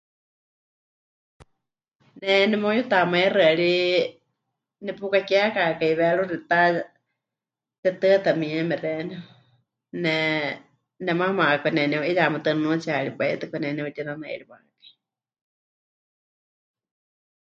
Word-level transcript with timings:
Ne 2.21 2.31
nemeuyutamaixɨa 2.51 3.49
ri 3.59 3.73
nepukakekakai 4.85 5.91
wéruxita, 5.99 6.59
tetɨata 7.81 8.31
mieme 8.41 8.75
xeeníu, 8.83 9.19
ne... 10.03 10.15
nemaama 11.05 11.43
kauka 11.49 11.69
neneu'iyamatɨa 11.75 12.51
nunuutsiyari 12.55 13.11
pai 13.17 13.31
tɨ, 13.39 13.45
kauka 13.47 13.57
neneutinanairiwákai. 13.61 14.87